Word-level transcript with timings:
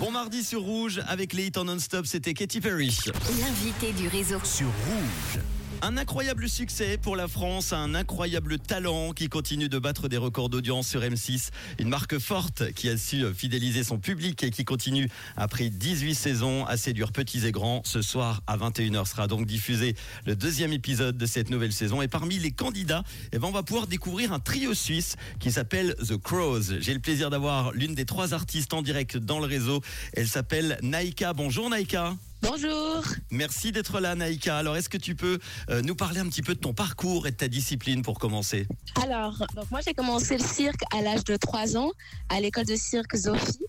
Bon 0.00 0.10
mardi 0.10 0.42
sur 0.42 0.62
Rouge 0.62 1.02
avec 1.08 1.34
les 1.34 1.48
hits 1.48 1.58
en 1.58 1.64
non-stop, 1.64 2.06
c'était 2.06 2.32
Katy 2.32 2.62
Perry. 2.62 2.98
L'invité 3.38 3.92
du 3.92 4.08
réseau. 4.08 4.38
Sur 4.42 4.68
Rouge. 4.68 5.59
Un 5.82 5.96
incroyable 5.96 6.46
succès 6.46 6.98
pour 6.98 7.16
la 7.16 7.26
France, 7.26 7.72
un 7.72 7.94
incroyable 7.94 8.58
talent 8.58 9.12
qui 9.12 9.30
continue 9.30 9.70
de 9.70 9.78
battre 9.78 10.08
des 10.08 10.18
records 10.18 10.50
d'audience 10.50 10.86
sur 10.86 11.00
M6. 11.00 11.48
Une 11.78 11.88
marque 11.88 12.18
forte 12.18 12.72
qui 12.72 12.90
a 12.90 12.98
su 12.98 13.24
fidéliser 13.32 13.82
son 13.82 13.98
public 13.98 14.42
et 14.42 14.50
qui 14.50 14.66
continue 14.66 15.08
après 15.38 15.70
18 15.70 16.14
saisons 16.14 16.66
à 16.66 16.76
séduire 16.76 17.12
petits 17.12 17.46
et 17.46 17.50
grands. 17.50 17.80
Ce 17.86 18.02
soir 18.02 18.42
à 18.46 18.58
21h 18.58 19.08
sera 19.08 19.26
donc 19.26 19.46
diffusé 19.46 19.96
le 20.26 20.36
deuxième 20.36 20.74
épisode 20.74 21.16
de 21.16 21.24
cette 21.24 21.48
nouvelle 21.48 21.72
saison. 21.72 22.02
Et 22.02 22.08
parmi 22.08 22.38
les 22.38 22.50
candidats, 22.50 23.02
eh 23.32 23.38
ben, 23.38 23.48
on 23.48 23.52
va 23.52 23.62
pouvoir 23.62 23.86
découvrir 23.86 24.34
un 24.34 24.38
trio 24.38 24.74
suisse 24.74 25.16
qui 25.38 25.50
s'appelle 25.50 25.94
The 26.06 26.18
Crows. 26.18 26.78
J'ai 26.80 26.92
le 26.92 27.00
plaisir 27.00 27.30
d'avoir 27.30 27.72
l'une 27.72 27.94
des 27.94 28.04
trois 28.04 28.34
artistes 28.34 28.74
en 28.74 28.82
direct 28.82 29.16
dans 29.16 29.40
le 29.40 29.46
réseau. 29.46 29.80
Elle 30.12 30.28
s'appelle 30.28 30.78
Naïka. 30.82 31.32
Bonjour 31.32 31.70
Naïka. 31.70 32.16
Bonjour. 32.42 33.04
Merci 33.30 33.70
d'être 33.70 34.00
là, 34.00 34.14
Naïka. 34.14 34.56
Alors, 34.56 34.76
est-ce 34.76 34.88
que 34.88 34.96
tu 34.96 35.14
peux 35.14 35.38
euh, 35.68 35.82
nous 35.82 35.94
parler 35.94 36.20
un 36.20 36.28
petit 36.28 36.40
peu 36.40 36.54
de 36.54 36.58
ton 36.60 36.72
parcours 36.72 37.26
et 37.26 37.32
de 37.32 37.36
ta 37.36 37.48
discipline 37.48 38.02
pour 38.02 38.18
commencer? 38.18 38.66
Alors, 39.02 39.44
donc 39.54 39.70
moi 39.70 39.80
j'ai 39.84 39.92
commencé 39.92 40.38
le 40.38 40.44
cirque 40.44 40.80
à 40.94 41.02
l'âge 41.02 41.24
de 41.24 41.36
3 41.36 41.76
ans 41.76 41.90
à 42.30 42.40
l'école 42.40 42.64
de 42.64 42.76
cirque 42.76 43.16
Sophie. 43.16 43.66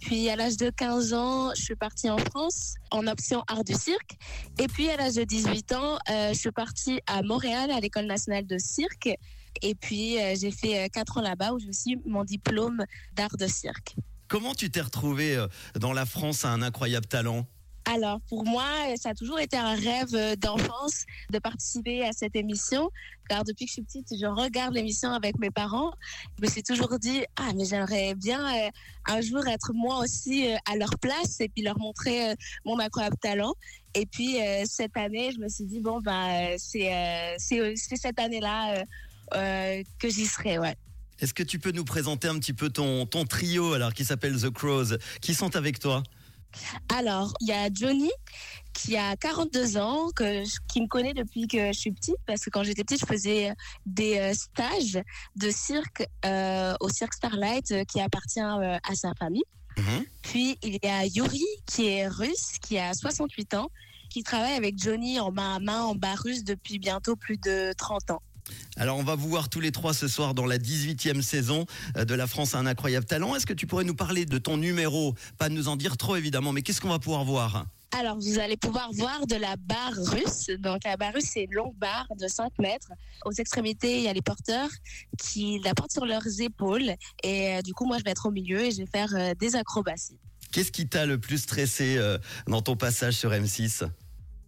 Puis 0.00 0.28
à 0.30 0.36
l'âge 0.36 0.56
de 0.56 0.70
15 0.70 1.12
ans, 1.12 1.52
je 1.54 1.62
suis 1.62 1.76
partie 1.76 2.08
en 2.08 2.16
France 2.16 2.74
en 2.90 3.06
option 3.06 3.42
art 3.46 3.62
du 3.62 3.74
cirque. 3.74 4.16
Et 4.58 4.68
puis 4.68 4.88
à 4.88 4.96
l'âge 4.96 5.14
de 5.14 5.24
18 5.24 5.72
ans, 5.72 5.98
euh, 6.10 6.32
je 6.32 6.38
suis 6.38 6.50
partie 6.50 7.00
à 7.06 7.22
Montréal 7.22 7.70
à 7.70 7.80
l'école 7.80 8.06
nationale 8.06 8.46
de 8.46 8.56
cirque. 8.56 9.10
Et 9.60 9.74
puis 9.74 10.18
euh, 10.18 10.34
j'ai 10.40 10.50
fait 10.50 10.88
4 10.90 11.18
ans 11.18 11.22
là-bas 11.22 11.52
où 11.52 11.58
j'ai 11.58 11.68
aussi 11.68 11.98
mon 12.06 12.24
diplôme 12.24 12.84
d'art 13.12 13.36
de 13.36 13.46
cirque. 13.46 13.96
Comment 14.28 14.54
tu 14.54 14.70
t'es 14.70 14.80
retrouvée 14.80 15.44
dans 15.74 15.92
la 15.92 16.06
France 16.06 16.46
à 16.46 16.48
un 16.50 16.62
incroyable 16.62 17.06
talent? 17.06 17.46
Alors 17.86 18.20
pour 18.28 18.44
moi, 18.44 18.64
ça 18.96 19.10
a 19.10 19.14
toujours 19.14 19.38
été 19.38 19.56
un 19.56 19.74
rêve 19.74 20.14
euh, 20.14 20.36
d'enfance 20.36 21.04
de 21.30 21.38
participer 21.38 22.04
à 22.04 22.12
cette 22.12 22.34
émission, 22.34 22.90
car 23.28 23.44
depuis 23.44 23.66
que 23.66 23.70
je 23.70 23.72
suis 23.74 23.82
petite, 23.82 24.08
je 24.18 24.26
regarde 24.26 24.74
l'émission 24.74 25.12
avec 25.12 25.38
mes 25.38 25.50
parents. 25.50 25.92
Je 26.38 26.46
me 26.46 26.50
suis 26.50 26.62
toujours 26.62 26.98
dit 26.98 27.24
ah 27.36 27.50
mais 27.54 27.64
j'aimerais 27.66 28.14
bien 28.14 28.40
euh, 28.40 28.70
un 29.06 29.20
jour 29.20 29.46
être 29.46 29.72
moi 29.74 29.98
aussi 29.98 30.50
euh, 30.50 30.56
à 30.70 30.76
leur 30.76 30.98
place 30.98 31.40
et 31.40 31.48
puis 31.48 31.62
leur 31.62 31.78
montrer 31.78 32.34
mon 32.64 32.78
incroyable 32.78 33.16
talent. 33.20 33.54
Et 33.94 34.06
puis 34.06 34.38
cette 34.64 34.96
année, 34.96 35.30
je 35.32 35.38
me 35.38 35.48
suis 35.48 35.66
dit 35.66 35.80
bon 35.80 36.00
bah 36.00 36.56
c'est 36.58 37.36
c'est 37.38 37.96
cette 37.96 38.18
année-là 38.18 38.84
que 39.30 40.08
j'y 40.08 40.26
serai, 40.26 40.58
ouais. 40.58 40.74
Est-ce 41.20 41.32
que 41.32 41.44
tu 41.44 41.60
peux 41.60 41.70
nous 41.70 41.84
présenter 41.84 42.26
un 42.26 42.38
petit 42.40 42.54
peu 42.54 42.70
ton 42.70 43.06
ton 43.06 43.24
trio 43.24 43.74
alors 43.74 43.94
qui 43.94 44.04
s'appelle 44.04 44.36
The 44.40 44.50
Crows, 44.50 44.96
qui 45.20 45.32
sont 45.32 45.54
avec 45.54 45.78
toi? 45.78 46.02
Alors, 46.94 47.34
il 47.40 47.48
y 47.48 47.52
a 47.52 47.68
Johnny 47.72 48.10
qui 48.72 48.96
a 48.96 49.16
42 49.16 49.76
ans, 49.76 50.10
que, 50.14 50.42
qui 50.68 50.82
me 50.82 50.88
connaît 50.88 51.14
depuis 51.14 51.46
que 51.46 51.68
je 51.68 51.78
suis 51.78 51.92
petite, 51.92 52.16
parce 52.26 52.44
que 52.44 52.50
quand 52.50 52.64
j'étais 52.64 52.82
petite, 52.82 53.00
je 53.00 53.06
faisais 53.06 53.52
des 53.86 54.18
euh, 54.18 54.34
stages 54.34 55.00
de 55.36 55.50
cirque 55.50 56.06
euh, 56.26 56.74
au 56.80 56.88
Cirque 56.88 57.14
Starlight, 57.14 57.70
euh, 57.70 57.84
qui 57.84 58.00
appartient 58.00 58.40
à 58.40 58.94
sa 58.94 59.14
famille. 59.14 59.44
Mhm. 59.78 60.04
Puis 60.22 60.58
il 60.62 60.78
y 60.82 60.88
a 60.88 61.06
Yuri, 61.06 61.44
qui 61.66 61.86
est 61.86 62.08
russe, 62.08 62.58
qui 62.60 62.78
a 62.78 62.92
68 62.94 63.54
ans, 63.54 63.70
qui 64.10 64.22
travaille 64.22 64.54
avec 64.54 64.78
Johnny 64.78 65.18
en 65.18 65.32
main 65.32 65.56
à 65.56 65.58
main 65.60 65.82
en 65.82 65.94
bas 65.94 66.14
russe 66.14 66.44
depuis 66.44 66.78
bientôt 66.78 67.16
plus 67.16 67.38
de 67.38 67.72
30 67.76 68.10
ans. 68.10 68.22
Alors 68.76 68.98
on 68.98 69.04
va 69.04 69.14
vous 69.14 69.28
voir 69.28 69.48
tous 69.48 69.60
les 69.60 69.70
trois 69.70 69.94
ce 69.94 70.08
soir 70.08 70.34
dans 70.34 70.46
la 70.46 70.58
18e 70.58 71.22
saison 71.22 71.64
euh, 71.96 72.04
de 72.04 72.14
La 72.14 72.26
France 72.26 72.54
a 72.54 72.58
un 72.58 72.66
incroyable 72.66 73.06
talent. 73.06 73.36
Est-ce 73.36 73.46
que 73.46 73.52
tu 73.52 73.66
pourrais 73.66 73.84
nous 73.84 73.94
parler 73.94 74.26
de 74.26 74.38
ton 74.38 74.56
numéro? 74.56 75.14
Pas 75.38 75.48
de 75.48 75.54
nous 75.54 75.68
en 75.68 75.76
dire 75.76 75.96
trop 75.96 76.16
évidemment, 76.16 76.52
mais 76.52 76.62
qu'est-ce 76.62 76.80
qu'on 76.80 76.88
va 76.88 76.98
pouvoir 76.98 77.24
voir? 77.24 77.66
Alors, 77.96 78.18
vous 78.18 78.40
allez 78.40 78.56
pouvoir 78.56 78.90
voir 78.92 79.24
de 79.28 79.36
la 79.36 79.54
barre 79.54 79.94
russe. 79.94 80.50
Donc, 80.58 80.82
la 80.84 80.96
barre 80.96 81.14
russe, 81.14 81.30
c'est 81.32 81.44
une 81.44 81.54
longue 81.54 81.76
barre 81.76 82.08
de 82.18 82.26
5 82.26 82.52
mètres. 82.58 82.90
Aux 83.24 83.30
extrémités, 83.30 83.98
il 83.98 84.02
y 84.02 84.08
a 84.08 84.12
les 84.12 84.20
porteurs 84.20 84.68
qui 85.16 85.60
la 85.62 85.74
portent 85.74 85.92
sur 85.92 86.04
leurs 86.04 86.40
épaules. 86.40 86.96
Et 87.22 87.54
euh, 87.54 87.62
du 87.62 87.72
coup, 87.72 87.86
moi, 87.86 87.98
je 87.98 88.02
vais 88.02 88.10
être 88.10 88.26
au 88.26 88.32
milieu 88.32 88.64
et 88.64 88.72
je 88.72 88.78
vais 88.78 88.86
faire 88.86 89.14
euh, 89.14 89.34
des 89.38 89.54
acrobaties. 89.54 90.18
Qu'est-ce 90.50 90.72
qui 90.72 90.88
t'a 90.88 91.06
le 91.06 91.20
plus 91.20 91.38
stressé 91.38 91.98
dans 92.48 92.62
ton 92.62 92.76
passage 92.76 93.14
sur 93.14 93.30
M6 93.30 93.84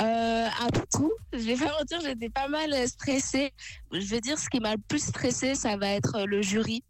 euh, 0.00 0.46
un 0.46 0.68
tout. 0.92 1.12
Je 1.32 1.38
vais 1.38 1.56
pas 1.56 1.72
mentir, 1.78 2.00
j'étais 2.02 2.30
pas 2.30 2.48
mal 2.48 2.88
stressée. 2.88 3.52
Je 3.92 4.06
vais 4.06 4.20
dire, 4.20 4.38
ce 4.38 4.48
qui 4.48 4.60
m'a 4.60 4.72
le 4.72 4.80
plus 4.88 5.04
stressée, 5.04 5.54
ça 5.54 5.76
va 5.76 5.88
être 5.88 6.24
le 6.26 6.42
jury. 6.42 6.82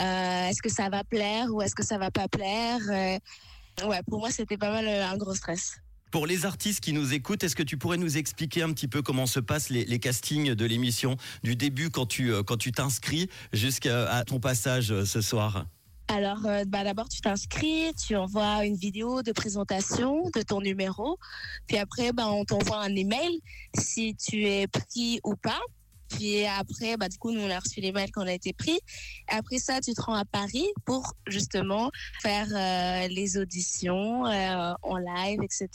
Euh, 0.00 0.48
est-ce 0.48 0.62
que 0.62 0.70
ça 0.70 0.88
va 0.88 1.04
plaire 1.04 1.52
ou 1.52 1.62
est-ce 1.62 1.74
que 1.74 1.84
ça 1.84 1.98
va 1.98 2.10
pas 2.10 2.28
plaire? 2.28 2.80
Euh, 2.90 3.18
Ouais, 3.86 4.00
pour 4.06 4.18
moi, 4.18 4.30
c'était 4.30 4.58
pas 4.58 4.70
mal 4.70 4.86
un 4.86 5.16
gros 5.16 5.34
stress. 5.34 5.78
Pour 6.10 6.26
les 6.26 6.44
artistes 6.44 6.80
qui 6.80 6.92
nous 6.92 7.14
écoutent, 7.14 7.42
est-ce 7.42 7.56
que 7.56 7.62
tu 7.62 7.78
pourrais 7.78 7.96
nous 7.96 8.18
expliquer 8.18 8.62
un 8.62 8.70
petit 8.74 8.86
peu 8.86 9.00
comment 9.00 9.24
se 9.24 9.40
passent 9.40 9.70
les, 9.70 9.86
les 9.86 9.98
castings 9.98 10.54
de 10.54 10.64
l'émission 10.66 11.16
du 11.42 11.56
début 11.56 11.88
quand 11.88 12.04
tu 12.04 12.34
quand 12.44 12.58
tu 12.58 12.70
t'inscris 12.70 13.30
jusqu'à 13.54 14.22
ton 14.26 14.40
passage 14.40 15.04
ce 15.04 15.20
soir? 15.22 15.64
Alors, 16.12 16.44
euh, 16.44 16.64
bah, 16.66 16.84
d'abord, 16.84 17.08
tu 17.08 17.22
t'inscris, 17.22 17.94
tu 17.94 18.16
envoies 18.16 18.66
une 18.66 18.76
vidéo 18.76 19.22
de 19.22 19.32
présentation 19.32 20.28
de 20.34 20.42
ton 20.42 20.60
numéro. 20.60 21.18
Puis 21.66 21.78
après, 21.78 22.12
bah, 22.12 22.28
on 22.28 22.44
t'envoie 22.44 22.80
un 22.80 22.94
email 22.94 23.40
si 23.78 24.14
tu 24.14 24.46
es 24.46 24.66
pris 24.66 25.20
ou 25.24 25.36
pas. 25.36 25.60
Puis 26.10 26.44
après, 26.44 26.98
bah, 26.98 27.08
du 27.08 27.16
coup, 27.16 27.32
nous, 27.32 27.40
on 27.40 27.50
a 27.50 27.58
reçu 27.58 27.80
les 27.80 27.92
qu'on 28.12 28.26
a 28.26 28.32
été 28.32 28.52
pris. 28.52 28.78
Après 29.28 29.58
ça, 29.58 29.80
tu 29.80 29.94
te 29.94 30.02
rends 30.02 30.14
à 30.14 30.26
Paris 30.26 30.66
pour 30.84 31.14
justement 31.26 31.90
faire 32.20 32.48
euh, 32.54 33.08
les 33.08 33.38
auditions 33.38 34.26
euh, 34.26 34.74
en 34.82 34.98
live, 34.98 35.40
etc. 35.42 35.68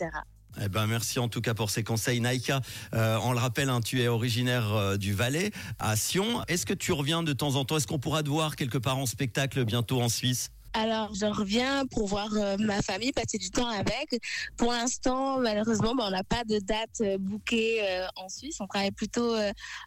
Eh 0.62 0.70
ben 0.70 0.88
merci 0.88 1.20
en 1.20 1.28
tout 1.28 1.42
cas 1.42 1.54
pour 1.54 1.70
ces 1.70 1.84
conseils, 1.84 2.20
Naïka. 2.20 2.62
Euh, 2.94 3.18
on 3.24 3.32
le 3.32 3.40
rappelle, 3.40 3.70
hein, 3.70 3.82
tu 3.82 4.02
es 4.02 4.08
originaire 4.08 4.74
euh, 4.74 4.98
du 4.98 5.14
Valais, 5.14 5.52
à 5.80 5.96
Sion. 5.96 6.44
Est-ce 6.48 6.66
que 6.66 6.74
tu 6.74 6.92
reviens 6.92 7.24
de 7.24 7.34
temps 7.34 7.56
en 7.56 7.66
temps? 7.66 7.78
Est-ce 7.78 7.88
qu'on 7.88 8.00
pourra 8.00 8.24
te 8.24 8.30
voir 8.30 8.56
quelque 8.56 8.78
part 8.78 8.98
en 8.98 9.06
spectacle 9.06 9.64
bientôt 9.66 10.02
en 10.02 10.10
Suisse? 10.10 10.52
Alors, 10.78 11.12
je 11.16 11.26
reviens 11.26 11.88
pour 11.88 12.08
voir 12.08 12.30
euh, 12.36 12.56
ma 12.60 12.84
famille, 12.84 13.12
passer 13.12 13.40
du 13.40 13.50
temps 13.50 13.68
avec. 13.68 14.22
Pour 14.58 14.72
l'instant, 14.72 15.40
malheureusement, 15.40 15.96
ben, 15.96 16.04
on 16.06 16.12
n'a 16.12 16.24
pas 16.24 16.44
de 16.44 16.60
date 16.60 17.02
euh, 17.02 17.18
bouquée 17.18 17.80
euh, 17.82 18.06
en 18.16 18.30
Suisse. 18.30 18.58
On 18.60 18.68
travaille 18.68 18.92
plutôt 18.92 19.36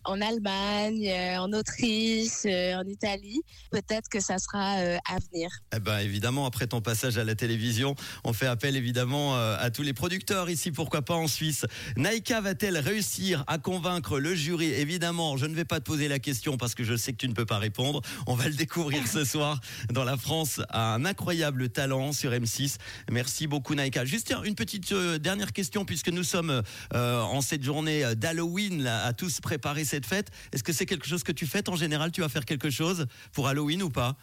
en 0.05 0.21
Allemagne, 0.21 1.13
en 1.39 1.53
Autriche, 1.53 2.45
en 2.45 2.83
Italie. 2.89 3.41
Peut-être 3.71 4.09
que 4.09 4.19
ça 4.19 4.39
sera 4.39 4.73
à 4.73 5.19
venir. 5.31 5.51
Eh 5.75 5.79
ben, 5.79 5.99
évidemment, 5.99 6.45
après 6.47 6.67
ton 6.67 6.81
passage 6.81 7.19
à 7.19 7.25
la 7.25 7.37
télévision, 7.37 7.95
on 8.25 8.33
fait 8.33 8.47
appel 8.47 8.75
évidemment 8.77 9.37
à 9.37 9.71
tous 9.71 9.83
les 9.83 9.93
producteurs 9.93 10.51
ici, 10.51 10.73
pourquoi 10.73 11.03
pas 11.03 11.15
en 11.15 11.29
Suisse. 11.29 11.67
Naïka 11.97 12.41
va-t-elle 12.41 12.79
réussir 12.79 13.45
à 13.47 13.59
convaincre 13.59 14.19
le 14.19 14.35
jury? 14.35 14.73
Évidemment, 14.73 15.37
je 15.37 15.47
ne 15.47 15.55
vais 15.55 15.65
pas 15.65 15.79
te 15.79 15.85
poser 15.85 16.09
la 16.09 16.19
question 16.19 16.57
parce 16.57 16.75
que 16.75 16.85
je 16.85 16.97
sais 16.97 17.13
que 17.13 17.19
tu 17.19 17.29
ne 17.29 17.35
peux 17.35 17.47
pas 17.47 17.59
répondre. 17.59 18.01
On 18.27 18.35
va 18.35 18.49
le 18.49 18.55
découvrir 18.55 19.07
ce 19.07 19.25
soir 19.25 19.61
dans 19.93 20.05
la 20.05 20.17
France 20.17 20.61
un 20.81 21.05
incroyable 21.05 21.69
talent 21.69 22.13
sur 22.13 22.33
M6. 22.33 22.77
Merci 23.11 23.47
beaucoup 23.47 23.75
Naïka. 23.75 24.05
Juste 24.05 24.35
une 24.45 24.55
petite 24.55 24.93
euh, 24.93 25.19
dernière 25.19 25.53
question 25.53 25.85
puisque 25.85 26.09
nous 26.09 26.25
sommes 26.25 26.63
euh, 26.95 27.21
en 27.21 27.41
cette 27.41 27.63
journée 27.63 28.15
d'Halloween 28.17 28.87
à 28.87 29.13
tous 29.13 29.41
préparer 29.41 29.85
cette 29.85 30.07
fête. 30.07 30.31
Est-ce 30.53 30.63
que 30.63 30.73
c'est 30.73 30.87
quelque 30.87 31.07
chose 31.07 31.23
que 31.23 31.33
tu 31.33 31.47
fais 31.47 31.69
en 31.69 31.77
général? 31.77 32.13
Tu 32.13 32.21
vas 32.21 32.29
faire 32.29 32.45
quelque 32.45 32.71
chose 32.71 33.07
pour 33.33 33.49
Halloween 33.49 33.83
ou 33.83 33.91
pas? 33.91 34.17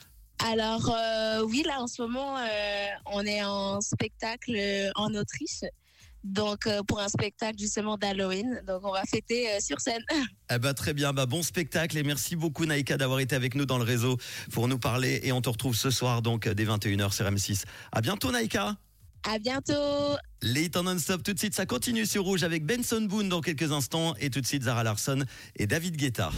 Alors 0.47 0.89
euh, 0.89 1.41
oui, 1.43 1.63
là 1.65 1.81
en 1.81 1.87
ce 1.87 2.01
moment, 2.01 2.35
on 3.07 3.25
est 3.25 3.43
en 3.43 3.81
spectacle 3.81 4.55
en 4.95 5.13
Autriche 5.15 5.63
donc 6.27 6.67
euh, 6.67 6.81
pour 6.87 6.99
un 6.99 7.07
spectacle 7.07 7.57
justement 7.59 7.97
d'Halloween. 7.97 8.61
Donc 8.67 8.81
on 8.83 8.91
va 8.91 9.03
fêter 9.03 9.49
euh, 9.49 9.59
sur 9.59 9.79
scène. 9.79 10.03
Eh 10.49 10.59
ben, 10.59 10.73
très 10.73 10.93
bien, 10.93 11.11
bah, 11.11 11.25
bon 11.25 11.43
spectacle 11.43 11.97
et 11.97 12.03
merci 12.03 12.37
beaucoup 12.37 12.65
Naïka 12.65 12.95
d'avoir 12.95 13.19
été 13.19 13.35
avec 13.35 13.53
nous 13.53 13.65
dans 13.65 13.77
le 13.77 13.83
réseau 13.83 14.17
pour 14.53 14.69
nous 14.69 14.79
parler 14.79 15.19
et 15.23 15.33
on 15.33 15.41
te 15.41 15.49
retrouve 15.49 15.75
ce 15.75 15.89
soir 15.89 16.21
donc 16.21 16.47
dès 16.47 16.63
21h 16.63 17.11
sur 17.11 17.25
M6. 17.25 17.65
À 17.91 17.99
bientôt 17.99 18.31
Naïka. 18.31 18.77
À 19.29 19.39
bientôt. 19.39 20.15
Les 20.41 20.69
temps 20.69 20.83
non-stop 20.83 21.21
tout 21.21 21.33
de 21.33 21.39
suite, 21.39 21.53
ça 21.53 21.65
continue 21.65 22.05
sur 22.05 22.23
Rouge 22.23 22.43
avec 22.43 22.65
Benson 22.65 23.01
Boone 23.01 23.27
dans 23.27 23.41
quelques 23.41 23.73
instants 23.73 24.15
et 24.21 24.29
tout 24.29 24.39
de 24.39 24.45
suite 24.45 24.63
Zara 24.63 24.85
Larson 24.85 25.25
et 25.57 25.67
David 25.67 25.97
Guetta. 25.97 26.31